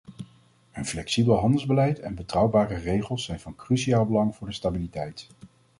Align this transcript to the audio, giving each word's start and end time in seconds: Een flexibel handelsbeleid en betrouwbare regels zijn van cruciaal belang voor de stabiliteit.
Een 0.71 0.85
flexibel 0.85 1.35
handelsbeleid 1.37 1.99
en 1.99 2.15
betrouwbare 2.15 2.75
regels 2.75 3.23
zijn 3.23 3.39
van 3.39 3.55
cruciaal 3.55 4.05
belang 4.05 4.35
voor 4.35 4.47
de 4.47 4.53
stabiliteit. 4.53 5.29